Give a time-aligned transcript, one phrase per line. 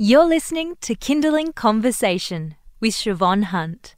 [0.00, 3.96] You're listening to Kinderling Conversation with Siobhan Hunt,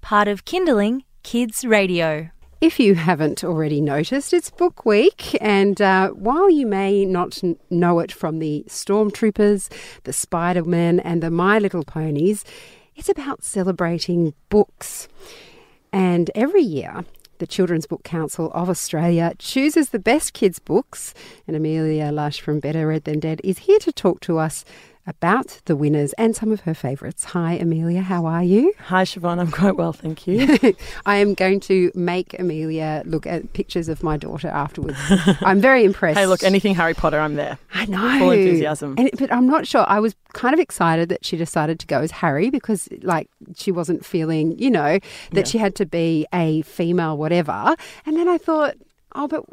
[0.00, 2.30] part of Kinderling Kids Radio.
[2.60, 7.56] If you haven't already noticed, it's Book Week, and uh, while you may not n-
[7.70, 9.72] know it from the Stormtroopers,
[10.02, 12.44] the Spider Man, and the My Little Ponies,
[12.96, 15.06] it's about celebrating books.
[15.92, 17.04] And every year,
[17.38, 21.14] the Children's Book Council of Australia chooses the best kids' books,
[21.46, 24.64] and Amelia Lush from Better Read Than Dead is here to talk to us
[25.06, 27.24] about the winners and some of her favourites.
[27.24, 28.74] Hi, Amelia, how are you?
[28.80, 29.38] Hi, Siobhan.
[29.38, 30.58] I'm quite well, thank you.
[31.06, 34.98] I am going to make Amelia look at pictures of my daughter afterwards.
[35.42, 36.18] I'm very impressed.
[36.18, 37.58] hey, look, anything Harry Potter, I'm there.
[37.74, 38.18] I know.
[38.18, 38.94] Full enthusiasm.
[38.98, 39.84] And, but I'm not sure.
[39.88, 43.70] I was kind of excited that she decided to go as Harry because, like, she
[43.70, 44.98] wasn't feeling, you know,
[45.32, 45.44] that Yeah.
[45.44, 47.76] she had to be a female, whatever.
[48.04, 48.74] And then I thought,
[49.14, 49.44] oh, but.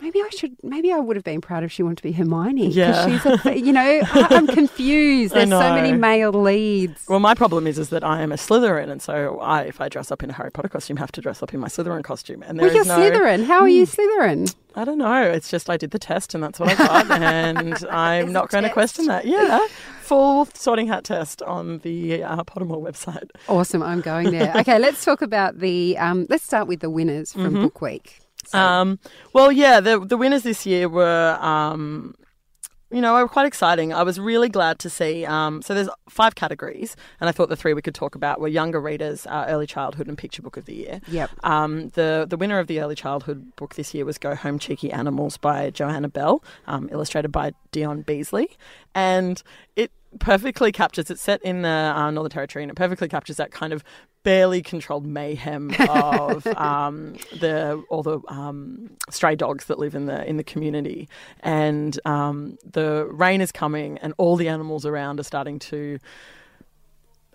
[0.00, 0.56] Maybe I should.
[0.62, 2.68] Maybe I would have been proud if she wanted to be Hermione.
[2.68, 3.06] Yeah.
[3.06, 3.58] she's a.
[3.58, 3.80] You know,
[4.12, 5.34] I, I'm confused.
[5.34, 7.06] There's so many male leads.
[7.08, 9.88] Well, my problem is, is that I am a Slytherin, and so I, if I
[9.88, 12.42] dress up in a Harry Potter costume, have to dress up in my Slytherin costume.
[12.42, 13.00] And there Well, you're no, Hmm.
[13.00, 13.44] Slytherin.
[13.46, 14.54] How are you Slytherin?
[14.74, 15.22] I don't know.
[15.22, 18.64] It's just I did the test, and that's what I got, and I'm not going
[18.64, 19.24] to question that.
[19.24, 19.66] Yeah,
[20.02, 23.30] full sorting hat test on the uh, Pottermore website.
[23.48, 23.82] Awesome.
[23.82, 24.52] I'm going there.
[24.58, 25.96] Okay, let's talk about the.
[25.96, 28.20] Um, let's start with the winners from Book Week.
[28.46, 28.98] So- Um,
[29.32, 32.14] well, yeah, the the winners this year were, um,
[32.92, 33.92] you know, were quite exciting.
[33.92, 35.26] I was really glad to see.
[35.26, 38.46] Um, so there's five categories, and I thought the three we could talk about were
[38.46, 41.00] younger readers, uh, early childhood, and picture book of the year.
[41.08, 41.30] Yep.
[41.42, 44.92] Um, the the winner of the early childhood book this year was Go Home Cheeky
[44.92, 48.50] Animals by Johanna Bell, um, illustrated by Dion Beasley,
[48.94, 49.42] and
[49.74, 51.10] it perfectly captures.
[51.10, 53.84] It's set in the uh, Northern Territory, and it perfectly captures that kind of
[54.22, 60.28] barely controlled mayhem of um, the all the um, stray dogs that live in the
[60.28, 61.08] in the community,
[61.40, 65.98] and um, the rain is coming, and all the animals around are starting to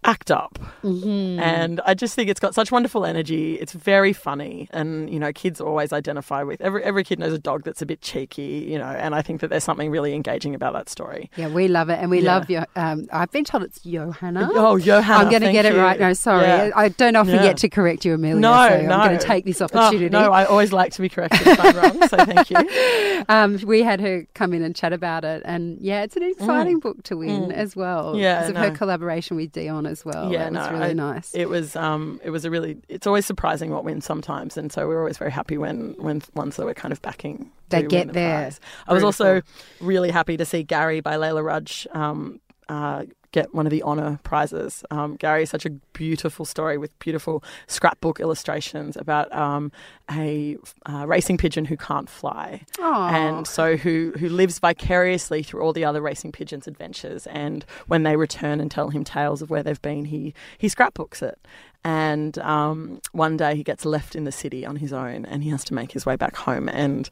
[0.04, 0.58] act up.
[0.84, 1.40] Mm-hmm.
[1.40, 3.56] And I just think it's got such wonderful energy.
[3.56, 7.40] It's very funny, and you know, kids always identify with every every kid knows a
[7.40, 8.86] dog that's a bit cheeky, you know.
[8.86, 11.30] And I think that there's something really engaging about that story.
[11.36, 12.34] Yeah, we love it, and we Yeah.
[12.36, 12.66] love your.
[12.76, 14.50] Um, I've been told it's Johanna.
[14.54, 16.00] Oh, Johanna, I'm going to thank get it right.
[16.00, 16.72] No, sorry, Yeah.
[16.76, 17.44] I don't often Yeah.
[17.44, 18.40] get to correct you, Amelia.
[18.40, 18.96] No, so no.
[18.96, 20.10] I'm going to take this Oh, opportunity.
[20.10, 22.08] no, I always like to be corrected if I'm wrong.
[22.08, 23.24] So thank you.
[23.30, 26.80] um, we had her come in and chat about it, and yeah, it's an exciting
[26.80, 28.16] book to win as well.
[28.16, 28.22] Mm.
[28.22, 30.32] Yeah, because of her collaboration with Dion as well.
[30.32, 31.36] Yeah, that was no, really I- nice.
[31.36, 32.78] It was um, it was a really.
[32.90, 36.56] It's always surprising what wins sometimes, and so we're always very happy when when ones
[36.56, 37.52] that we're kind of backing.
[37.70, 38.42] They get the there.
[38.42, 38.60] prize.
[38.88, 39.42] I was also
[39.80, 44.20] really happy to see Gary by Leila Rudge um, uh, get one of the honour
[44.24, 44.84] prizes.
[44.92, 49.72] Um, Gary is such a beautiful story with beautiful scrapbook illustrations about um,
[50.10, 53.10] a uh, racing pigeon who can't fly Aw.
[53.10, 57.28] and so who who lives vicariously through all the other racing pigeons' adventures.
[57.28, 61.22] And when they return and tell him tales of where they've been, he he scrapbooks
[61.22, 61.40] it.
[61.84, 65.50] And um, one day he gets left in the city on his own, and he
[65.50, 66.70] has to make his way back home.
[66.70, 67.10] And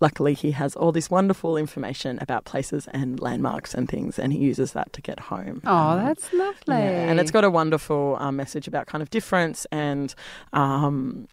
[0.00, 4.38] luckily, he has all this wonderful information about places and landmarks and things, and he
[4.38, 5.60] uses that to get home.
[5.66, 6.76] Oh, Um, that's lovely.
[6.76, 10.14] yeah, and it's got a wonderful um, message about kind of difference and
[10.52, 11.28] um,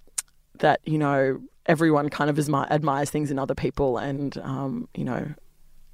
[0.60, 5.04] that you know everyone kind of admi- admires things in other people, and um, you
[5.06, 5.34] know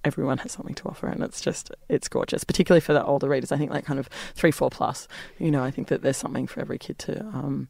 [0.03, 3.51] everyone has something to offer, and it's just it's gorgeous, particularly for the older readers.
[3.51, 5.07] I think like kind of three, four plus.
[5.37, 7.65] You know, I think that there's something for every kid to.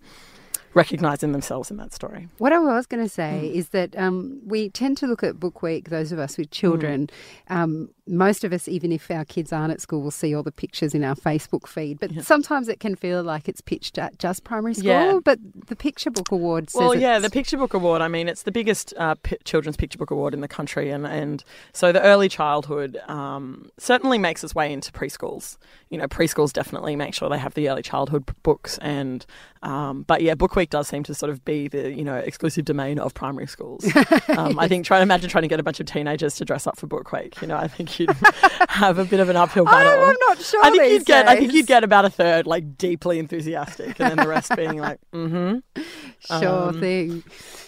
[0.74, 3.56] Recognize in themselves in that story What I was going to say Mm.
[3.56, 6.52] is that um, we tend to look at Book Week, those of us with Mm.
[6.52, 7.10] children.
[7.50, 10.52] Um, most of us, even if our kids aren't at school, will see all the
[10.52, 12.00] pictures in our Facebook feed.
[12.00, 12.22] But Yeah.
[12.22, 14.86] sometimes it can feel like it's pitched at just primary school.
[14.86, 15.20] Yeah.
[15.24, 18.02] But the Picture Book Award says Well, yeah, the Picture Book Award.
[18.02, 21.06] I mean, it's the biggest uh, pi children's picture book award in the country, and
[21.08, 25.58] and so the early childhood um, certainly makes its way into preschools.
[25.90, 29.26] You know, preschools definitely make sure they have the early childhood books, and
[29.64, 32.66] um, but yeah, Book Week does seem to sort of be the you know exclusive
[32.66, 33.86] domain of primary schools.
[34.30, 36.68] Um, I think try to imagine trying to get a bunch of teenagers to dress
[36.68, 37.42] up for Book Week.
[37.42, 38.10] You know, I think you'd
[38.70, 40.04] have a bit of an uphill battle.
[40.04, 40.64] I'm, not sure.
[40.64, 41.28] I think you'd get.
[41.28, 44.78] I think you'd get about a third, like deeply enthusiastic, and then the rest being
[44.78, 45.82] like, mm-hmm.
[46.20, 47.24] Sure um, thing.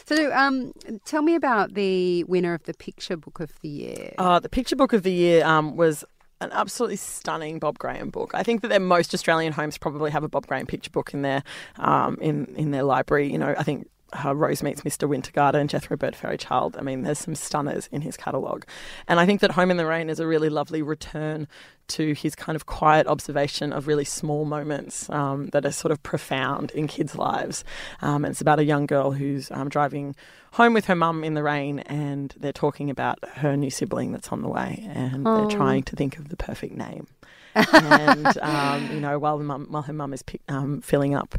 [0.05, 0.73] So, um,
[1.05, 4.13] tell me about the winner of the Picture Book of the Year.
[4.17, 6.03] Uh, the picture book of the year um, was
[6.41, 8.31] an absolutely stunning Bob Graham book.
[8.33, 11.43] I think that most Australian homes probably have a Bob Graham picture book in their
[11.77, 13.31] um, in in their library.
[13.31, 13.87] You know, I think
[14.25, 15.07] uh, Rose Meets Mr.
[15.07, 16.75] Wintergarden, and Jethro Byrd Fairy Child.
[16.77, 18.65] I mean, there's some stunners in his catalogue.
[19.07, 21.47] And I think that Home in the Rain is a really lovely return
[21.89, 26.01] to his kind of quiet observation of really small moments um, that are sort of
[26.03, 27.63] profound in kids' lives.
[28.01, 30.15] Um, it's about a young girl who's um, driving
[30.53, 34.29] home with her mum in the rain and they're talking about her new sibling that's
[34.31, 35.37] on the way and Oh.
[35.47, 37.07] they're trying to think of the perfect name.
[37.55, 41.35] and um, you know, while the mum, while her mum is pick, um, filling up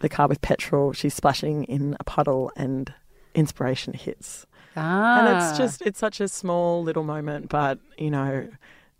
[0.00, 2.92] the car with petrol, she's splashing in a puddle, and
[3.34, 4.46] inspiration hits.
[4.76, 5.18] Ah.
[5.20, 8.48] And it's just it's such a small little moment, but you know,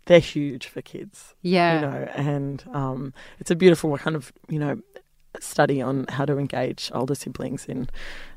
[0.05, 1.33] they're huge for kids.
[1.41, 1.75] yeah.
[1.75, 4.79] You know, and um, it's a beautiful kind of you know
[5.41, 7.89] study on how to engage older siblings in,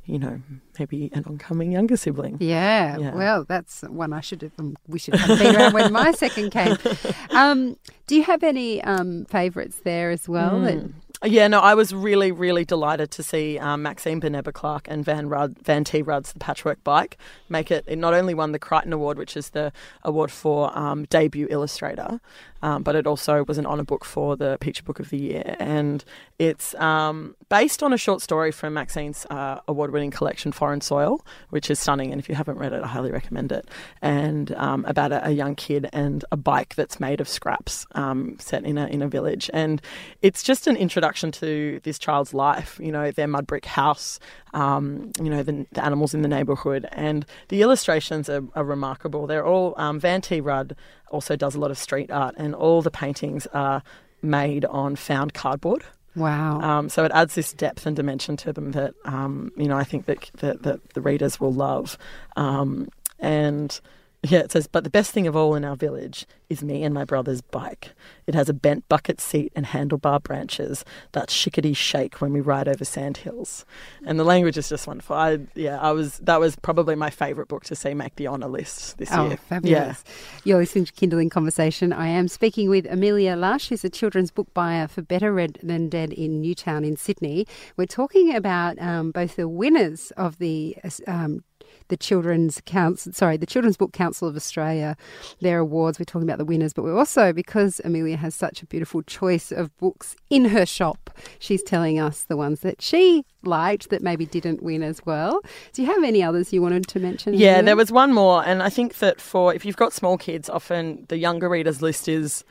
[0.04, 0.40] you know,
[0.80, 2.36] maybe an oncoming younger sibling.
[2.40, 3.14] Yeah, Yeah.
[3.14, 4.50] well, that's one I should have.
[4.58, 6.76] Um, we should have been around when my second came.
[7.30, 7.76] Um,
[8.08, 10.60] do you have any um, favourites there as well?
[10.62, 10.92] that- Mm.
[11.24, 15.28] Yeah, no, I was really, really delighted to see um, Maxine Beneba Clarke and Van
[15.28, 16.00] Rudd, Van T.
[16.00, 17.18] Rudd's The Patchwork Bike
[17.48, 17.82] make it.
[17.88, 19.72] It not only won the Crichton Award, which is the
[20.04, 22.20] award for um, debut illustrator,
[22.62, 25.56] um, but it also was an honour book for the Picture Book of the Year.
[25.58, 26.04] And
[26.38, 31.24] it's um, based on a short story from Maxine's uh, award winning collection, Foreign Soil,
[31.50, 32.12] which is stunning.
[32.12, 33.68] And if you haven't read it, I highly recommend it.
[34.02, 38.36] And um, about a, a young kid and a bike that's made of scraps um,
[38.38, 39.50] set in a, in a village.
[39.52, 39.82] And
[40.22, 44.18] it's just an introduction to this child's life, you know, their mud brick house,
[44.54, 46.86] um, you know, the, the animals in the neighbourhood.
[46.92, 49.26] And the illustrations are, are remarkable.
[49.26, 50.40] They're all, um, Van T.
[50.40, 50.76] Rudd
[51.10, 53.82] also does a lot of street art, and all the paintings are
[54.22, 55.84] made on found cardboard.
[56.16, 56.60] Wow.
[56.60, 59.84] Um, so it adds this depth and dimension to them that um, you know I
[59.84, 61.96] think that that, that the readers will love.
[62.36, 62.88] Um,
[63.20, 63.80] and
[64.28, 66.92] yeah, it says, but the best thing of all in our village is me and
[66.92, 67.92] my brother's bike.
[68.26, 72.66] It has a bent bucket seat and handlebar branches that shickety shake when we ride
[72.66, 73.64] over sand hills.
[74.04, 75.14] And the language is just wonderful.
[75.14, 78.48] I, yeah, I was that was probably my favourite book to see make the honour
[78.48, 79.20] list this year.
[79.20, 79.36] Oh, year.
[79.36, 80.02] fabulous.
[80.42, 81.92] You're listening to Kinderling Conversation.
[81.92, 85.88] I am speaking with Amelia Lush, who's a children's book buyer for Better Read Than
[85.88, 87.46] Dead in Newtown in Sydney.
[87.76, 90.76] We're talking about um, both the winners of the
[91.06, 91.44] um,
[91.88, 94.96] the Children's Council, sorry, the Children's Book Council of Australia,
[95.40, 95.98] their awards.
[95.98, 99.50] We're talking about the winners, but we're also, because Amelia has such a beautiful choice
[99.50, 104.26] of books in her shop, she's telling us the ones that she liked that maybe
[104.26, 105.40] didn't win as well.
[105.72, 107.34] Do you have any others you wanted to mention?
[107.34, 107.64] Yeah, Amelia?
[107.64, 111.06] there was one more, and I think that for if you've got small kids, often
[111.08, 112.44] the younger readers list is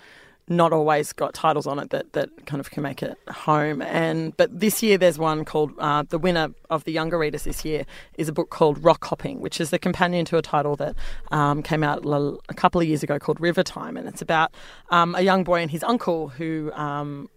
[0.49, 3.81] not always got titles on it that, that kind of can make it home.
[3.81, 7.65] And but this year there's one called uh, the winner of the younger readers this
[7.65, 7.85] year
[8.17, 10.95] is a book called Rock Hopping, which is the companion to a title that
[11.31, 14.53] um, came out a couple of years ago called River Time, and it's about
[14.89, 17.29] um, a young boy and his uncle who um,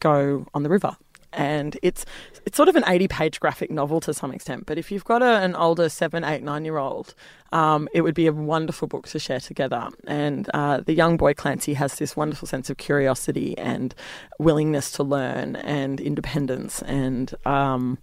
[0.00, 0.96] go on the river.
[1.32, 2.04] And it's
[2.46, 4.66] it's sort of an eighty page graphic novel to some extent.
[4.66, 7.14] But if you've got a, an older seven, eight, nine year old,
[7.52, 9.88] um, it would be a wonderful book to share together.
[10.06, 13.94] And uh, the young boy Clancy has this wonderful sense of curiosity and
[14.38, 16.82] willingness to learn and independence.
[16.82, 17.98] And um,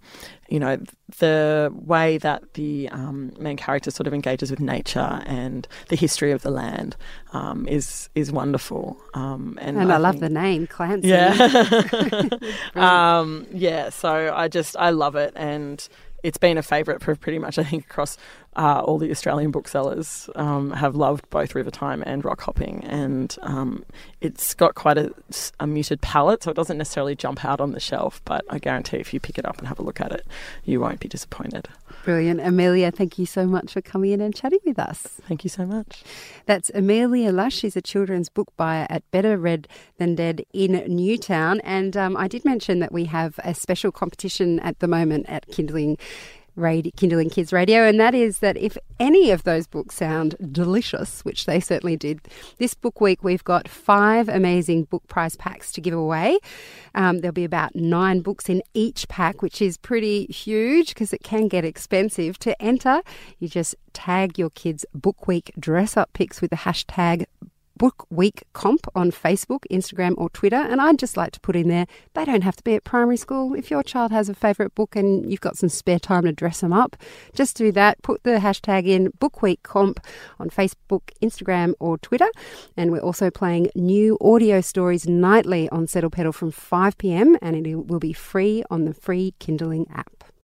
[0.48, 0.78] you know
[1.18, 6.30] the way that the um, main character sort of engages with nature and the history
[6.32, 6.96] of the land
[7.32, 8.96] um, is is wonderful.
[9.14, 11.08] Um, and And I, love think- the name Clancy.
[11.08, 11.34] yeah.
[13.20, 15.32] um, yeah, so I just, I love it.
[15.36, 15.86] And
[16.22, 18.16] it's been a favourite for pretty much, I think, across
[18.56, 22.84] uh, all the Australian booksellers um, have loved both River Time and Rock Hopping.
[22.84, 23.84] And um,
[24.20, 25.12] it's got quite a,
[25.60, 28.20] a muted palette, so it doesn't necessarily jump out on the shelf.
[28.24, 30.26] But I guarantee if you pick it up and have a look at it,
[30.64, 31.68] you won't be disappointed.
[32.04, 32.40] Brilliant.
[32.40, 35.02] Amelia, thank you so much for coming in and chatting with us.
[35.28, 36.02] Thank you so much.
[36.46, 37.56] That's Amelia Lush.
[37.56, 39.68] She's a children's book buyer at Better Read
[39.98, 41.60] Than Dead in Newtown.
[41.60, 45.46] And um, I did mention that we have a special competition at the moment at
[45.48, 45.98] Kinderling.
[46.56, 51.24] Radio, Kinderling Kids Radio, and that is that if any of those books sound delicious,
[51.24, 52.20] which they certainly did,
[52.58, 56.38] this book week we've got five amazing book prize packs to give away.
[56.94, 61.22] Um, there'll be about nine books in each pack, which is pretty huge because it
[61.22, 62.38] can get expensive.
[62.40, 63.02] To enter,
[63.38, 67.26] you just tag your kids' book week dress up pics with the hashtag
[67.80, 70.54] Book Week Comp on Facebook, Instagram, or Twitter.
[70.56, 73.16] And I'd just like to put in there they don't have to be at primary
[73.16, 73.54] school.
[73.54, 76.60] If your child has a favourite book and you've got some spare time to dress
[76.60, 76.94] them up,
[77.32, 78.02] just do that.
[78.02, 79.98] Put the hashtag in Book Week Comp
[80.38, 82.28] on Facebook, Instagram, or Twitter.
[82.76, 87.66] And we're also playing new audio stories nightly on Settle Petal from 5 pm, and
[87.66, 90.19] it will be free on the free Kinderling app.